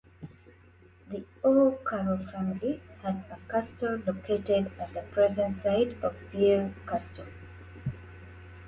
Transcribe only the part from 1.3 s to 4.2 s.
O'Carroll family had a castle